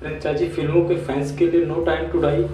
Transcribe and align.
Franchise 0.00 0.46
फ़िल्मों 0.48 0.80
के 0.88 0.96
fans 0.96 1.30
के 1.38 1.46
लिए 1.46 1.64
नो 1.66 1.80
टाइम 1.84 2.06
टू 2.08 2.18
डाई 2.20 2.44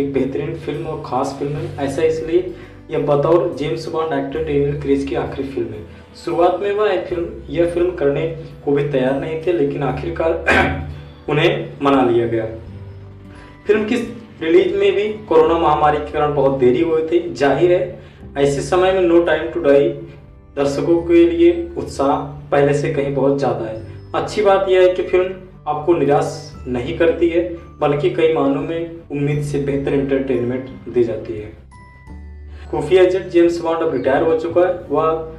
एक 0.00 0.12
बेहतरीन 0.12 0.54
फ़िल्म 0.56 0.86
और 0.86 1.02
ख़ास 1.06 1.34
फ़िल्म 1.38 1.52
है। 1.52 1.86
ऐसा 1.86 2.02
इसलिए, 2.02 2.54
यह 2.90 2.98
बतौर 3.06 3.52
James 3.58 3.86
Bond 3.88 4.12
actor 4.14 4.44
Daniel 4.44 4.80
Craig 4.82 5.04
की 5.04 5.14
आखिरी 5.14 5.48
फ़िल्म 5.48 5.68
है। 5.68 5.84
शुरुआत 6.24 6.58
में 6.60 6.72
वह 6.72 6.96
फ़िल्म 7.04 7.26
यह 7.50 7.70
फ़िल्म 7.74 7.90
करने 7.96 8.26
को 8.64 8.72
भी 8.72 8.88
तैयार 8.88 9.20
नहीं 9.20 9.40
थे, 9.42 9.52
लेकिन 9.52 9.82
आखिरकार 9.82 11.28
उन्हें 11.30 11.68
मना 11.82 12.02
लिया 12.02 12.26
गया। 12.26 12.46
फ़िल्म 13.66 13.84
की 13.84 13.96
रिलीज़ 14.42 14.74
में 14.76 14.92
भी 14.94 15.08
कोरोना 15.28 15.58
महामारी 15.58 15.98
के 15.98 16.12
कारण 16.12 16.34
बहुत 16.34 16.58
देरी 16.58 16.80
हुई 16.80 17.02
थी। 17.02 17.20
ज़ाहिर 17.34 17.72
है, 17.72 18.00
ऐसे 18.38 18.60
समय 18.62 18.92
में 18.92 19.02
नो 19.02 19.22
टाइम 19.24 19.50
टू 19.52 19.60
डाई 19.60 19.88
दर्शकों 20.56 21.00
के 21.02 21.26
लिए 21.26 21.52
उत्साह 21.78 22.16
पहले 22.50 22.74
से 22.74 22.94
कहीं 22.94 23.14
बहुत 23.14 23.38
ज़्यादा 23.38 23.64
है। 23.64 23.84
अच्छी 24.14 24.42
बात 24.42 24.68
यह 24.68 24.80
है 24.80 24.94
कि 24.94 25.02
फ़िल्म 25.02 25.34
आपको 25.68 25.94
निराश 25.94 26.42
नहीं 26.68 26.96
करती 26.98 27.28
है, 27.28 27.42
बल्कि 27.80 28.10
कई 28.10 28.32
मानों 28.34 28.62
में 28.62 29.08
उम्मीद 29.12 29.42
से 29.42 29.58
बेहतर 29.60 29.94
एंटरटेनमेंट 29.94 30.68
दी 30.88 31.04
जाती 31.04 31.32
है। 31.32 31.52
खुफिया 32.70 33.02
एजेंट 33.02 33.26
जेम्स 33.26 33.60
बॉन्ड 33.60 33.82
अब 33.82 33.92
रिटायर 33.94 34.22
हो 34.22 34.38
चुका 34.38 34.66
है। 34.66 34.74
वह 34.90 35.34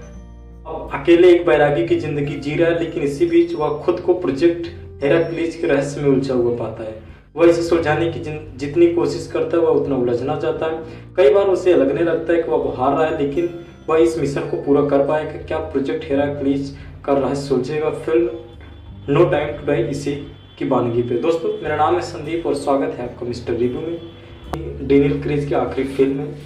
अकेले 0.94 1.32
एक 1.32 1.46
बैरागी 1.46 1.88
की 1.88 1.96
ज़िंदगी 1.96 2.36
जी 2.36 2.56
रहा 2.56 2.70
है, 2.70 2.80
लेकिन 2.80 3.04
इसी 3.04 3.26
बीच 3.26 3.54
वह 3.56 3.82
खुद 3.86 4.00
को 4.00 4.14
प्रोजेक्ट 4.16 4.68
हेरा 5.04 5.18
हेराक्लीज 5.18 5.56
के 5.56 5.68
रहस्य 5.68 6.02
में 6.02 6.10
उलझा 6.10 6.34
हुआ 6.34 6.56
पाता 6.58 6.84
है। 6.84 6.96
वह 7.36 7.50
इसे 7.50 7.62
सुलझाने 7.62 8.12
की 8.12 8.20
जितनी 8.58 8.88
कोशिश 8.88 9.30
करता 9.34 9.58
है, 9.58 9.64
वह 9.64 9.70
उतना 9.72 9.96
उलझना 9.96 10.36
चाहता 10.36 10.66
है। 10.66 10.84
कई 11.18 11.34
बार 11.34 11.48
उसे 11.48 11.74
लगने 11.74 12.04
लगता 12.04 12.34
है 12.34 12.42
कि 12.42 12.52
वह 12.52 12.74
हार 12.78 12.98
रहा 12.98 13.06
है, 13.06 13.18
लेकिन 13.18 13.50
वह 13.90 13.98
इस 13.98 14.18
मिशन 14.20 14.50
को 14.50 14.58
पूरा 14.58 14.82
कर 14.88 15.06
पाएगा 15.08 15.46
क्या 15.46 15.58
प्रोजेक्ट 15.58 16.06
हेरा 16.06 16.26
क्लीज 16.34 16.76
का 17.06 17.14
रहस्य 17.14 17.48
सुलझेगा। 17.48 17.90
Film 17.90 19.14
no 19.14 19.24
time 19.30 19.58
to 19.58 19.66
die 19.68 19.84
इसी 19.84 20.16
की 20.58 20.66
बानगी 20.66 21.02
पे। 21.02 21.16
दोस्तों, 21.22 21.50
मेरा 21.64 21.76
नाम 21.76 21.96
है 21.96 22.02
संदीप 22.02 22.46
और 22.48 22.54
स्वागत 22.56 22.96
है 22.98 23.04
आपका 23.04 23.26
मिस्टर 23.26 23.54
रिव्यू 23.54 23.82
में। 23.82 24.88
डेनियल 24.88 25.22
क्रेज 25.24 25.46
की 25.46 25.54
आखिरी 25.56 25.88
फ़िल्म 25.88 26.20
है, 26.20 26.38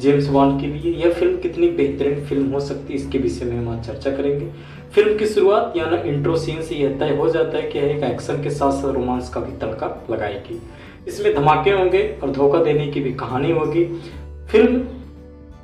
जेम्स 0.00 0.28
बॉन्ड 0.28 0.60
के 0.60 0.66
लिए 0.66 0.92
यह 0.94 1.12
फ़िल्म 1.14 1.36
कितनी 1.38 1.68
बेहतरीन 1.70 2.24
फ़िल्म 2.26 2.52
हो 2.52 2.60
सकती 2.60 2.92
है, 2.92 2.98
इसके 2.98 3.18
विषय 3.18 3.44
में 3.44 3.56
हम 3.58 3.68
आज 3.68 3.86
चर्चा 3.86 4.10
करेंगे। 4.10 4.46
फ़िल्म 4.94 5.16
की 5.18 5.26
शुरुआत 5.26 5.76
या 5.76 5.86
ना 5.86 5.96
इंट्रो 6.02 6.36
सीन 6.36 6.62
से 6.62 6.74
यह 6.74 6.96
तय 6.98 7.14
हो 7.16 7.28
जाता 7.30 7.58
है 7.58 7.62
कि 7.62 7.78
यह 7.78 7.84
एक 7.86 8.04
एक्शन 8.04 8.42
के 8.42 8.50
साथ 8.50 8.72
साथ 8.72 8.94
रोमांस 8.94 9.28
का 9.28 9.40
भी 9.40 9.56
तड़का 9.58 9.88
लगाएगी। 10.10 10.60
इसमें 11.08 11.34
धमाके 11.34 11.70
होंगे 11.70 12.02
और 12.22 12.30
धोखा 12.32 12.62
देने 12.64 12.86
की 12.86 13.00
भी 13.00 13.12
कहानी 13.14 13.50
होगी। 13.52 13.84
फ़िल्म 14.50 14.78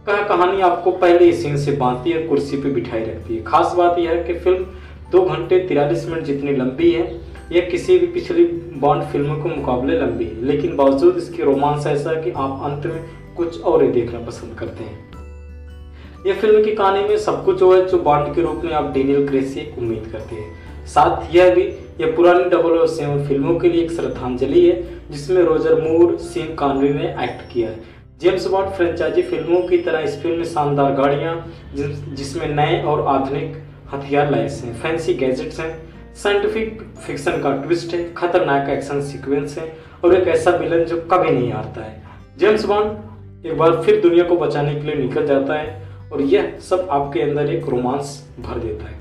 का 0.06 0.22
कहानी 0.28 0.60
आपको 0.62 0.90
पहले 0.92 1.24
ही 1.24 1.32
सीन 1.32 1.56
से 1.56 1.72
बांधती 1.76 2.10
है, 2.10 2.26
कुर्सी 2.26 2.56
पर 2.56 2.70
बिठाई 2.70 3.00
रखती 3.00 3.36
है। 3.36 3.42
खास 3.44 3.74
बात 3.78 3.98
यह 3.98 4.10
है 4.10 4.22
कि 4.24 4.34
फ़िल्म 4.34 4.66
दो 5.10 5.22
घंटे 5.22 5.58
तिरालीस 5.58 6.08
मिनट 6.08 6.24
जितनी 6.24 6.56
लंबी 6.56 6.90
है 6.90 7.25
यह 7.52 7.68
किसी 7.70 7.98
भी 7.98 8.06
पिछली 8.08 8.44
बॉन्ड 8.80 9.02
फ़िल्मों 9.04 9.36
के 9.36 9.48
मुकाबले 9.50 9.98
लंबी 9.98 10.24
है, 10.24 10.44
लेकिन 10.44 10.76
बावजूद 10.76 11.16
इसकी 11.16 11.42
रोमांस 11.42 11.86
ऐसा 11.86 12.10
है 12.10 12.22
कि 12.22 12.30
आप 12.30 12.60
अंत 12.64 12.86
में 12.86 13.04
कुछ 13.36 13.60
और 13.62 13.82
ही 13.84 13.90
देखना 13.92 14.18
पसंद 14.20 14.58
करते 14.58 14.84
हैं। 14.84 16.24
यह 16.26 16.40
फ़िल्म 16.40 16.64
की 16.64 16.74
कहानी 16.74 17.08
में 17.08 17.16
सब 17.18 17.44
कुछ 17.44 17.62
वो 17.62 17.74
है 17.74 17.86
जो 17.88 17.98
बॉन्ड 18.00 18.34
के 18.34 18.42
रूप 18.42 18.62
में 18.64 18.72
आप 18.72 18.92
डेनियल 18.94 19.26
क्रेज 19.28 19.46
से 19.48 19.72
उम्मीद 19.78 20.08
करते 20.12 20.36
हैं। 20.36 20.86
साथ 20.86 21.34
यह 21.34 21.54
भी 21.54 21.62
यह 22.00 22.14
पुरानी 22.16 22.44
डबल 22.46 22.78
और 22.78 22.86
सेवन 22.88 23.26
फ़िल्मों 23.26 23.58
के 23.58 23.68
लिए 23.68 23.82
एक 23.82 23.92
श्रद्धांजलि 23.92 24.66
है, 24.66 24.82
जिसमें 25.10 25.42
रोजर 25.42 25.80
मूर 25.82 26.16
सिंह 26.22 26.54
कानरी 26.58 26.92
ने 26.94 27.08
एक्ट 27.24 27.52
किया 27.52 27.68
है। 27.70 27.94
जेम्स 28.20 28.46
बॉन्ड 28.46 28.70
फ्रेंचाइजी 28.70 29.22
फ़िल्मों 29.22 29.60
की 29.62 29.78
तरह 29.78 30.00
इस 30.00 30.20
फ़िल्म 30.22 30.36
में 30.36 30.44
शानदार 30.46 30.92
गाड़ियाँ 30.94 31.34
जिसमें 31.74 32.48
नए 32.48 32.82
और 32.82 33.06
आधुनिक 33.08 33.56
हथियार 33.92 34.30
लाइस 34.30 34.62
हैं 34.64 34.74
फैंसी 34.82 35.14
गैजेट्स 35.14 35.60
हैं 35.60 35.74
साइंटिफिक 36.16 36.82
फिक्शन 36.98 37.40
का 37.42 37.50
ट्विस्ट 37.56 37.94
है, 37.94 38.12
खतरनाक 38.14 38.68
एक्शन 38.68 39.00
सीक्वेंस 39.02 39.56
है 39.58 39.72
और 40.04 40.14
एक 40.14 40.28
ऐसा 40.28 40.50
विलन 40.50 40.84
जो 40.84 40.96
कभी 41.12 41.30
नहीं 41.30 41.52
आता 41.52 41.84
है। 41.84 42.02
जेम्स 42.38 42.64
बॉन्ड 42.64 43.46
एक 43.46 43.56
बार 43.58 43.80
फिर 43.82 44.00
दुनिया 44.00 44.24
को 44.24 44.36
बचाने 44.36 44.74
के 44.74 44.86
लिए 44.86 44.94
निकल 44.96 45.26
जाता 45.26 45.54
है 45.54 46.10
और 46.12 46.22
यह 46.22 46.52
सब 46.60 46.88
आपके 46.90 47.20
अंदर 47.20 47.50
एक 47.50 47.68
रोमांस 47.68 48.22
भर 48.40 48.58
देता 48.58 48.86
है। 48.86 48.94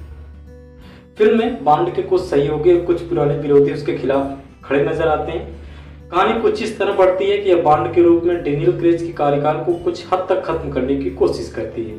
फ़िल्म 1.17 1.37
में 1.39 1.63
बॉन्ड 1.63 1.93
के 1.95 2.01
कुछ 2.01 2.21
सहयोगी 2.21 2.73
और 2.73 2.85
कुछ 2.85 3.01
पुराने 3.01 3.37
विरोधी 3.37 3.73
उसके 3.73 3.97
खिलाफ 3.97 4.37
खड़े 4.65 4.83
नज़र 4.85 5.07
आते 5.07 5.31
हैं। 5.31 6.09
कहानी 6.09 6.41
कुछ 6.41 6.61
इस 6.63 6.77
तरह 6.79 6.93
बढ़ती 6.93 7.25
है 7.25 7.37
कि 7.37 7.49
यह 7.49 7.61
बॉन्ड 7.61 7.93
के 7.93 8.01
रूप 8.01 8.23
में 8.23 8.43
डेनियल 8.43 8.77
क्रेज 8.79 9.01
की 9.01 9.11
कार्यकाल 9.13 9.63
को 9.63 9.73
कुछ 9.83 10.05
हद 10.13 10.25
तक 10.29 10.43
खत्म 10.45 10.71
करने 10.71 10.95
की 10.95 11.09
कोशिश 11.11 11.51
करती 11.51 11.83
है। 11.83 11.97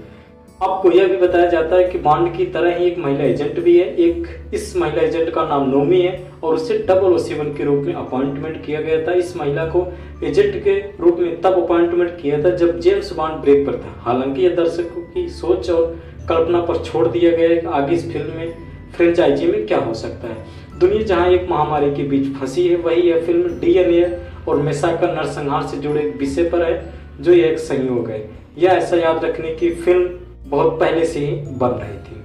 आपको 0.62 0.90
यह 0.90 1.06
भी 1.08 1.16
बताया 1.16 1.46
जाता 1.46 1.76
है 1.76 1.84
कि 1.84 1.98
बॉन्ड 1.98 2.32
की 2.36 2.44
तरह 2.46 2.76
ही 2.76 2.84
एक 2.86 2.98
महिला 2.98 3.24
एजेंट 3.24 3.58
भी 3.60 3.76
है, 3.78 3.86
एक 3.86 4.54
इस 4.54 4.76
महिला 4.76 5.02
एजेंट 5.02 5.30
का 5.30 5.44
नाम 5.44 5.68
नोमी 5.70 6.00
है 6.00 6.30
और 6.42 6.54
उसे 6.54 6.78
डबल 6.78 7.14
ओ 7.14 7.18
सेवन 7.18 7.52
के 7.54 7.64
रूप 7.64 7.84
में 7.84 7.94
अपॉइंटमेंट 7.94 8.64
किया 8.66 8.80
गया 8.80 9.06
था। 9.06 9.12
इस 9.14 9.36
महिला 9.36 9.64
को 9.66 9.86
एजेंट 10.24 10.62
के 10.64 10.78
रूप 11.00 11.18
में 11.20 11.40
तब 11.40 11.62
अपॉइंटमेंट 11.62 12.16
किया 12.22 12.42
था 12.44 12.50
जब 12.56 12.78
जेम्स 12.80 13.12
बॉन्ड 13.12 13.36
ब्रेक 13.36 13.66
पर 13.66 13.76
था। 13.76 13.94
हालाँकि 14.00 14.42
यह 14.42 14.54
दर्शकों 14.56 15.02
की 15.04 15.28
सोच 15.30 15.70
और 15.70 15.84
कल्पना 16.28 16.60
पर 16.60 16.82
छोड़ 16.84 17.06
दिया 17.08 17.36
गया 17.36 17.48
है 17.48 17.74
आगे 17.74 17.94
इस 17.94 18.10
फ़िल्म 18.12 18.36
में 18.36 18.54
फ्रेंचाइजी 18.96 19.46
में 19.46 19.66
क्या 19.66 19.78
हो 19.78 19.94
सकता 19.94 20.28
है। 20.28 20.78
दुनिया 20.78 21.02
जहाँ 21.02 21.30
एक 21.30 21.48
महामारी 21.50 21.94
के 21.94 22.02
बीच 22.02 22.34
फंसी 22.36 22.68
है, 22.68 22.76
वही 22.76 23.02
यह 23.02 23.24
फ़िल्म 23.26 23.58
डीएनए 23.60 24.18
और 24.48 24.62
मेसा 24.62 24.96
का 24.96 25.12
नरसंहार 25.12 25.66
से 25.66 25.76
जुड़े 25.76 26.10
विषय 26.18 26.48
पर 26.50 26.64
है, 26.64 26.84
जो 27.20 27.32
यह 27.32 27.46
एक 27.46 27.58
संयोग 27.58 28.10
है। 28.10 28.28
यह 28.58 28.70
ऐसा 28.70 28.96
याद 28.96 29.24
रखने 29.24 29.54
की 29.54 29.70
फ़िल्म 29.70 30.08
बहुत 30.46 30.78
पहले 30.80 31.04
से 31.06 31.26
बन 31.58 31.68
रही 31.68 31.96
थी। 31.98 32.20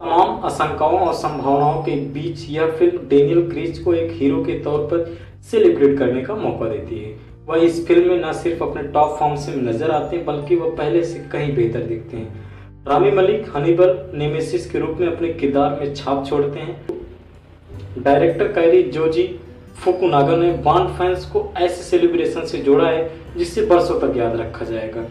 तमाम 0.00 0.44
आशंकाओं 0.44 0.98
और 0.98 1.12
संभावनाओं 1.14 1.82
के 1.82 1.94
बीच 2.12 2.48
यह 2.50 2.70
फ़िल्म 2.70 2.98
डेनियल 3.08 3.48
क्रीज 3.50 3.78
को 3.78 3.94
एक 3.94 4.10
हीरो 4.12 4.42
के 4.44 4.58
तौर 4.58 4.86
पर 4.86 5.04
सेलिब्रेट 5.50 5.98
करने 5.98 6.22
का 6.22 6.34
मौका 6.34 6.68
देती 6.68 6.98
है। 6.98 7.14
वह 7.48 7.64
इस 7.64 7.86
फ़िल्म 7.86 8.08
में 8.08 8.24
न 8.24 8.32
सिर्फ़ 8.32 8.62
अपने 8.64 8.82
टॉप 8.82 9.16
फॉर्म 9.18 9.36
से 9.36 9.54
नज़र 9.56 9.90
आते 9.90 10.16
हैं, 10.16 10.24
बल्कि 10.26 10.56
वह 10.56 10.74
पहले 10.76 11.04
से 11.04 11.18
कहीं 11.32 11.54
बेहतर 11.56 11.82
दिखते 11.82 12.16
हैं। 12.16 12.84
रामी 12.88 13.10
मलिक 13.10 13.46
हनीबल 13.56 13.96
नेमेसिस 14.14 14.70
के 14.70 14.78
रूप 14.78 14.96
में 15.00 15.06
अपने 15.06 15.32
किरदार 15.32 15.78
में 15.80 15.94
छाप 15.94 16.26
छोड़ते 16.26 16.60
हैं। 16.60 16.84
डायरेक्टर 17.98 18.52
कैरी 18.52 18.82
जोजी 18.82 19.22
फुकुनागा 19.74 20.36
ने 20.36 20.50
बॉन्ड 20.64 20.90
फैंस 20.90 21.24
को 21.26 21.48
ऐसे 21.56 21.82
सेलिब्रेशन 21.82 22.44
से 22.46 22.58
जोड़ा 22.58 22.88
है, 22.88 23.10
जिससे 23.36 23.64
बरसों 23.66 23.98
तक 24.00 24.16
याद 24.16 24.36
रखा 24.36 24.64
जाएगा। 24.64 25.04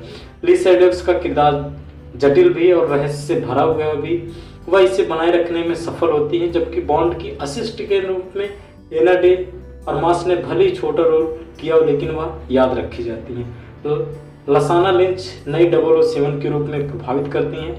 ली 0.43 0.55
सैडक्स 0.57 1.01
का 1.01 1.13
किरदार 1.13 1.73
जटिल 2.15 2.53
भी 2.53 2.71
और 2.71 2.87
रहस्य 2.87 3.17
से 3.17 3.39
भरा 3.41 3.63
हुआ 3.63 3.93
भी 3.95 4.17
वह 4.69 4.81
इसे 4.81 5.03
बनाए 5.03 5.31
रखने 5.31 5.63
में 5.63 5.75
सफल 5.75 6.09
होती 6.09 6.39
है, 6.39 6.51
जबकि 6.51 6.81
बॉन्ड 6.81 7.17
की 7.17 7.37
असिस्ट 7.41 7.81
के 7.87 7.99
रूप 7.99 8.33
में 8.37 8.49
एना 8.93 9.13
डे 9.13 9.35
अरमास 9.87 10.23
ने 10.27 10.35
भले 10.35 10.65
ही 10.65 10.75
छोटा 10.75 11.03
रोल 11.03 11.25
किया 11.61 11.77
लेकिन 11.77 12.11
वह 12.11 12.39
याद 12.51 12.77
रखी 12.77 13.03
जाती 13.03 13.33
हैं। 13.33 13.47
लसाना 14.49 14.91
लिंच 14.91 15.25
नई 15.47 15.65
डबल 15.65 16.01
सेवन 16.03 16.39
के 16.41 16.49
रूप 16.49 16.67
में 16.67 16.87
प्रभावित 16.87 17.31
करती 17.33 17.57
हैं। 17.57 17.75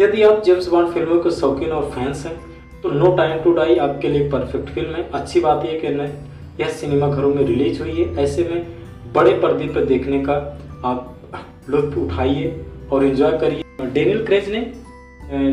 यदि 0.00 0.22
आप 0.22 0.42
जेम्स 0.42 0.68
बॉन्ड 0.68 0.88
फ़िल्मों 0.88 1.20
के 1.20 1.30
शौकीन 1.30 1.70
और 1.70 1.90
फैंस 1.90 2.24
हैं 2.26 2.36
तो 2.82 2.90
नो 2.90 3.10
टाइम 3.16 3.42
टू 3.42 3.52
डाई 3.52 3.74
आपके 3.78 4.08
लिए 4.08 4.28
परफेक्ट 4.30 4.68
फ़िल्म 4.68 4.94
है। 4.94 5.08
अच्छी 5.14 5.40
बात 5.40 5.64
यह 5.64 5.80
कि 5.84 6.62
यह 6.62 6.68
सिनेमा 6.70 7.08
घरों 7.08 7.34
में 7.34 7.42
रिलीज़ 7.44 7.80
हुई 7.82 7.92
है। 7.92 8.22
ऐसे 8.22 8.44
में 8.44 9.12
बड़े 9.14 9.32
पर्दे 9.40 9.66
पर 9.74 9.84
देखने 9.86 10.18
का 10.24 10.34
आप 10.84 11.68
लुत्फ 11.70 11.98
उठाइए 11.98 12.64
और 12.92 13.04
इन्जॉय 13.04 13.38
करिए। 13.38 13.86
डेनियल 13.86 14.24
क्रेज 14.26 14.48
ने 14.48 14.60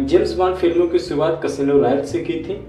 जेम्स 0.03 0.33
बॉन्ड 0.37 0.55
फ़िल्मों 0.57 0.87
की 0.87 0.99
शुरुआत 0.99 1.39
कसिनो 1.43 1.77
रॉयल 1.79 2.03
से 2.05 2.19
की 2.21 2.39
थी। 2.43 2.59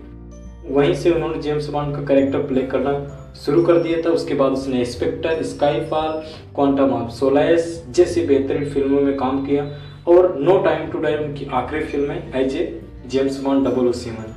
वहीं 0.66 0.94
से 0.94 1.10
उन्होंने 1.10 1.40
जेम्स 1.42 1.68
बॉन्ड 1.68 1.96
का 1.96 2.02
कैरेक्टर 2.04 2.42
प्ले 2.48 2.62
करना 2.66 2.92
शुरू 3.36 3.62
कर 3.62 3.82
दिया 3.82 4.00
था। 4.02 4.10
उसके 4.10 4.34
बाद 4.34 4.52
उसने 4.52 4.84
Spectre 4.86 5.42
Skyfall 5.44 6.22
Quantum 6.54 6.92
of 6.94 7.10
Solace 7.12 7.82
जैसी 7.90 8.26
बेहतरीन 8.26 8.68
फ़िल्मों 8.70 9.00
में 9.00 9.16
काम 9.16 9.44
किया। 9.46 9.64
और 10.08 10.34
नो 10.40 10.58
टाइम 10.64 10.90
टू 10.90 10.98
डाई 10.98 11.16
उनकी 11.16 11.48
आखिरी 11.54 11.84
फ़िल्म 11.84 12.10
है 12.10 12.42
as 12.42 12.56
a 12.56 12.68
James 13.06 13.42
Bond 13.44 13.68
double 13.68 13.88
O 13.88 13.92
seven 13.94 14.36